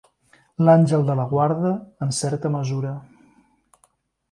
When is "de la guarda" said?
1.09-1.75